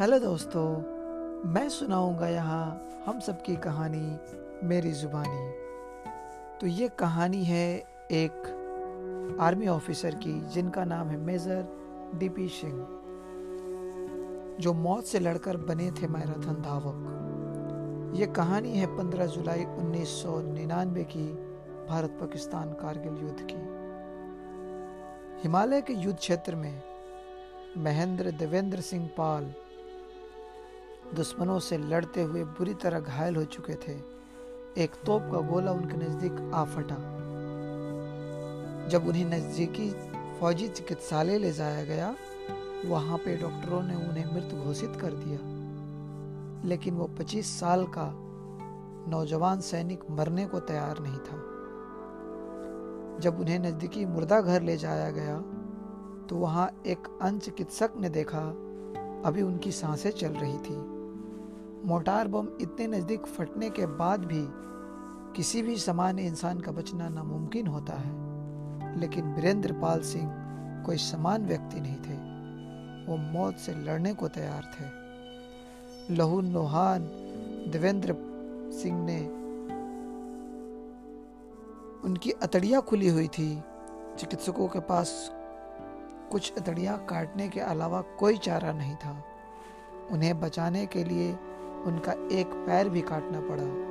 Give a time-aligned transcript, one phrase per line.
[0.00, 0.76] Hello दोस्तों,
[1.50, 4.18] मैं सुनाऊँगा यहाँ हम सब की कहानी,
[4.66, 5.50] मेरी ज़ुबानी।
[6.60, 11.66] तो ये कहानी है एक आर्मी ऑफिसर की, जिनका नाम है मेजर
[12.14, 12.78] डीपी सिंह,
[14.60, 21.28] जो मौत से लड़कर बने थे मैराथन धावक। ये कहानी है 15 जुलाई 1999 की,
[21.88, 23.62] भारत पाकिस्तान कारगिल युद्ध की।
[25.42, 26.82] हिमालय के युद्ध क्षेत्र में
[27.76, 29.54] महेंद्र देवेंद्र सिंह पाल
[31.14, 33.92] दुश्मनों से लड़ते हुए बुरी तरह घायल हो चुके थे।
[34.78, 36.96] एक तोप का गोला उनके नज़दीक आ फटा।
[38.88, 39.90] जब उन्हें नजदीकी
[40.40, 42.14] फौजी चिकित्सालय ले जाया गया,
[42.86, 45.38] वहाँ पे डॉक्टरों ने उन्हें मृत घोषित कर दिया।
[46.68, 48.12] लेकिन वो 25 साल का
[49.10, 51.38] नौजवान सैनिक मरने को तैयार नहीं था।
[53.20, 55.40] जब उन्हें नजदीकी मुर्दा घर ले जाया गया
[56.26, 58.40] तो वहाँ एक अन्य चिकित्सक ने देखा,
[59.24, 60.99] अभी उनकी साँसें चल रही थी।
[61.84, 64.46] मोटार बम इतने नज़दीक फटने के बाद भी
[65.36, 68.20] किसी भी सामान्य इंसान का बचना नामुमकिन होता है।
[69.00, 70.30] लेकिन वीरेंद्र पाल सिंह
[70.86, 72.30] कोई समान व्यक्ति नहीं थे।
[73.06, 74.84] वो मौत से लड़ने को तैयार थे।
[76.14, 77.02] लहू नोहान
[77.72, 78.16] देवेंद्र
[78.72, 79.26] सिंह ने
[82.04, 83.62] उनकी अतड़िया खुली हुई थी।
[84.18, 85.32] चिकित्सकों के पास
[86.32, 89.24] कुछ अतड़िया काटने के अलावा कोई चारा नहीं था।
[90.10, 91.38] उन्हें बचाने के लिए
[91.86, 93.90] उनका एक पैर भी काटना पड़ा।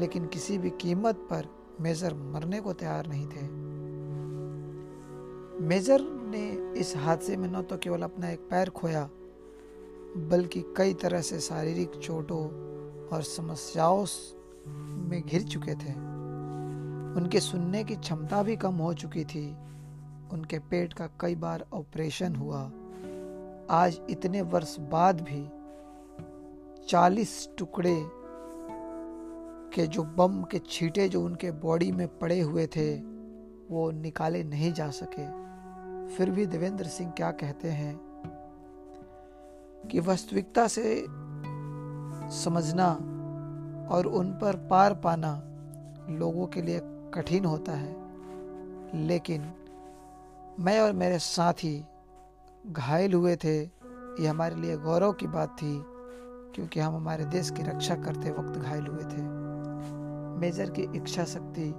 [0.00, 1.46] लेकिन किसी भी कीमत पर
[1.80, 3.42] मेजर मरने को तैयार नहीं थे।
[5.64, 9.10] मेजर ने इस हादसे में न तो केवल अपना एक पैर खोया,
[10.16, 12.42] बल्कि कई तरह से शारीरिक चोटों
[13.08, 14.06] और समस्याओं
[15.08, 15.92] में घिर चुके थे।
[17.16, 19.56] उनके सुनने की क्षमता भी कम हो चुकी थी।
[20.32, 22.70] उनके पेट का कई बार ऑपरेशन हुआ।
[23.70, 25.59] आज इतने वर्ष बाद भी
[26.90, 28.10] चालीस टुकड़े
[29.74, 32.96] के जो बम के छींटे जो उनके बॉडी में पड़े हुए थे,
[33.70, 35.26] वो निकाले नहीं जा सके।
[36.14, 38.00] फिर भी देवेंद्र सिंह क्या कहते हैं?
[39.90, 41.06] कि वास्तविकता से
[42.30, 42.92] समझना
[43.90, 45.42] और उन पर पार पाना
[46.10, 47.96] लोगों के लिए कठिन होता है।
[49.06, 49.52] लेकिन
[50.60, 51.84] मैं और मेरे साथी
[52.66, 53.62] घायल हुए थे,
[54.20, 55.99] ये हमारे लिए गौरव की बात थी
[56.54, 59.22] क्योंकि हम हमारे देश की रक्षा करते वक्त घायल हुए थे।
[60.40, 61.70] मेजर की इच्छा शक्ति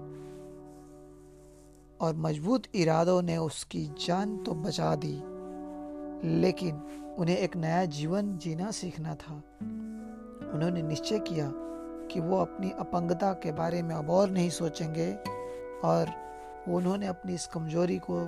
[2.00, 5.14] और मज़बूत इरादों ने उसकी जान तो बचा दी,
[6.42, 6.82] लेकिन
[7.20, 9.34] उन्हें एक नया जीवन जीना सीखना था।
[10.54, 11.52] उन्होंने निश्चय किया
[12.12, 15.12] कि वो अपनी अपंगता के बारे में अब और नहीं सोचेंगे
[15.84, 16.12] और
[16.68, 18.20] उन्होंने अपनी इस कमज़ोरी को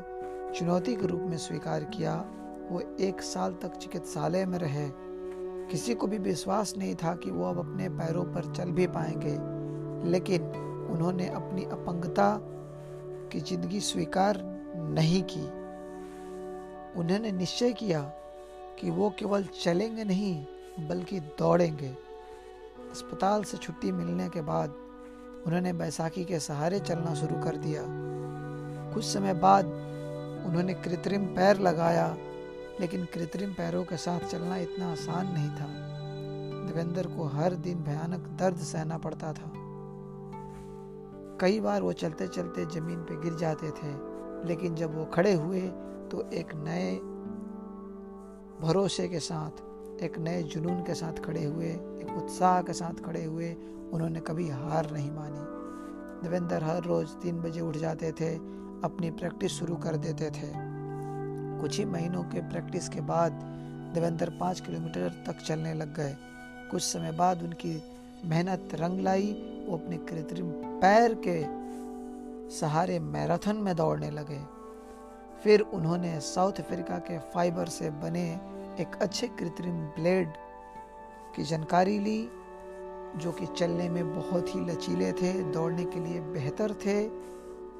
[0.55, 2.15] चुनौती के रूप में स्वीकार किया।
[2.71, 4.87] वो एक साल तक चिकित्सालय में रहे।
[5.71, 9.37] किसी को भी विश्वास नहीं था कि वो अब अपने पैरों पर चल भी पाएँगे।
[10.09, 10.41] लेकिन
[10.91, 12.39] उन्होंने अपनी अपंगता
[13.31, 14.39] की ज़िंदगी स्वीकार
[14.75, 15.45] नहीं की।
[16.99, 18.01] उन्होंने निश्चय किया
[18.79, 20.45] कि वो केवल चलेंगे नहीं,
[20.87, 21.97] बल्कि दौड़ेंगे।
[22.91, 24.69] अस्पताल से छुट्टी मिलने के बाद
[25.47, 27.83] उन्होंने बैसाखी के सहारे चलना शुरू कर दिया।
[28.93, 29.65] कुछ समय बाद
[30.45, 32.07] उन्होंने कृत्रिम पैर लगाया
[32.83, 35.67] लेकिन कृत्रिम पैरों के साथ चलना इतना आसान नहीं था।
[36.67, 39.51] देवेंद्र को हर दिन भयानक दर्द सहना पड़ता था।
[41.41, 43.91] कई बार वो चलते चलते ज़मीन पर गिर जाते थे,
[44.47, 45.61] लेकिन जब वो खड़े हुए
[46.11, 46.95] तो एक नए
[48.61, 49.63] भरोसे के साथ,
[50.03, 53.53] एक नए जुनून के साथ खड़े हुए, एक उत्साह के साथ खड़े हुए,
[53.93, 58.35] उन्होंने कभी हार नहीं मानी। देवेंद्र हर रोज तीन बजे उठ जाते थे,
[58.83, 60.62] अपनी प्रैक्टिस शुरू कर देते थे।
[61.63, 63.31] कुछ ही महीनों के प्रैक्टिस के बाद
[63.93, 66.15] देवेंद्र पाँच किलोमीटर तक चलने लग गए।
[66.71, 67.83] कुछ समय बाद उनकी
[68.25, 69.31] मेहनत रंग लाई,
[69.67, 71.37] वो अपने कृत्रिम पैर के
[72.55, 74.39] सहारे मैराथन में दौड़ने लगे।
[75.43, 78.27] फिर उन्होंने साउथ अफ्रीका के फाइबर से बने
[78.79, 80.33] एक अच्छे कृत्रिम ब्लेड
[81.35, 82.29] की जानकारी ली,
[83.17, 87.07] जो कि चलने में बहुत ही लचीले थे, दौड़ने के लिए बेहतर थे,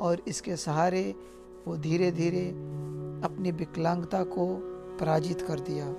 [0.06, 1.16] और इसके सहारे
[1.68, 2.74] वो धीरे धीरे
[3.24, 4.56] अपनी विकलांगता को
[5.00, 5.96] पराजित कर दिया।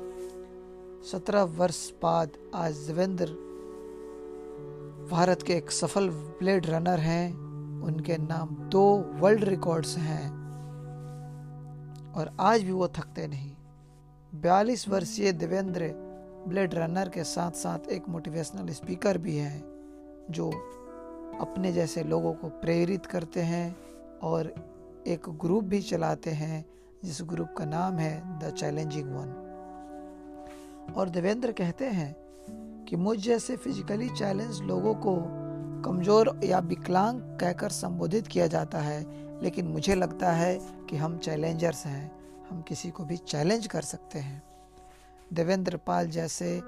[1.03, 3.27] सत्रह वर्ष बाद आज देवेंद्र
[5.11, 7.35] भारत के एक सफल ब्लेड रनर हैं।
[7.83, 10.31] उनके नाम दो वर्ल्ड रिकॉर्ड्स हैं।
[12.13, 13.57] और आज भी वो थकते नहीं।
[14.35, 15.93] बयालीस वर्षीय देवेंद्र
[16.49, 19.65] ब्लेड रनर के साथ साथ एक मोटिवेशनल स्पीकर भी हैं,
[20.31, 20.51] जो
[21.41, 23.77] अपने जैसे लोगों को प्रेरित करते हैं
[24.23, 24.55] और
[25.07, 26.65] एक ग्रुप भी चलाते हैं।
[27.05, 32.15] जिस ग्रुप का नाम है द चैलेंजिंग वन। और देवेंद्र कहते हैं
[32.85, 35.17] कि मुझ जैसे फिजिकली चैलेंज लोगों को
[35.85, 39.01] कमज़ोर या विकलांग कहकर संबोधित किया जाता है,
[39.43, 40.59] लेकिन मुझे लगता है
[40.91, 42.11] कि हम चैलेंजर्स हैं,
[42.51, 44.43] हम किसी को भी चैलेंज कर सकते हैं।
[45.33, 46.61] देवेंद्र पाल जैसे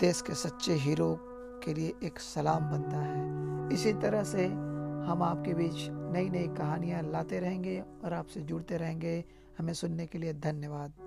[0.00, 1.14] देश के सच्चे हीरो
[1.64, 7.02] के लिए एक सलाम बनता है। इसी तरह से हम आपके बीच नई नई कहानियाँ
[7.02, 9.24] लाते रहेंगे और आपसे जुड़ते रहेंगे।
[9.58, 11.01] हमें सुनने के लिए धन्यवाद।